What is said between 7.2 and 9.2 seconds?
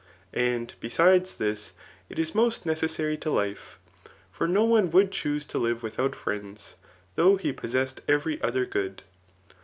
he possessed every other good.